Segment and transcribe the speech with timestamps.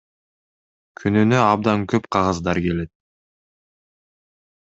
[1.01, 2.91] Күнүнө абдан көп кагаздар келет.